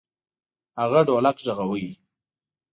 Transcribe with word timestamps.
هغه 0.79 0.99
ډولک 1.07 1.37
غږاوه. 1.45 1.87